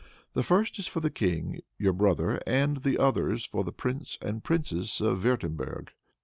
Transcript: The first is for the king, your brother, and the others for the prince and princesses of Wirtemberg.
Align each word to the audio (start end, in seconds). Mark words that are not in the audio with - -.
The 0.33 0.41
first 0.41 0.79
is 0.79 0.87
for 0.87 0.99
the 0.99 1.11
king, 1.11 1.61
your 1.77 1.93
brother, 1.93 2.39
and 2.47 2.77
the 2.77 2.97
others 2.97 3.45
for 3.45 3.63
the 3.63 3.71
prince 3.71 4.17
and 4.19 4.43
princesses 4.43 4.99
of 4.99 5.23
Wirtemberg. 5.23 5.91